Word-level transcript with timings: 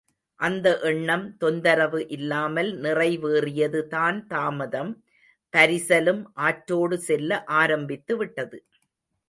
அந்த 0.39 0.67
எண்ணம் 0.81 1.25
தொந்தரவு 1.37 1.99
இல்லாமல் 2.07 2.71
நிறைவேறியது 2.79 3.81
தான் 3.87 4.19
தாமதம், 4.27 4.91
பரிசலும் 5.53 6.23
ஆற்றோடு 6.41 6.97
செல்ல 6.99 7.43
ஆரம்பித்துவிட்டது. 7.53 8.59